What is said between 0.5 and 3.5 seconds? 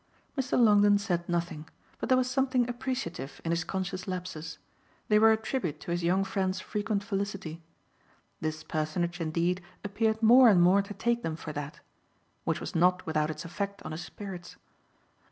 Longdon said nothing, but there was something appreciative